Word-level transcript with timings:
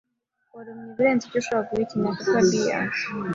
Warumye 0.55 0.83
ibirenze 0.91 1.23
ibyo 1.25 1.39
ushobora 1.41 1.67
guhekenya. 1.69 2.09
(papabear) 2.17 2.83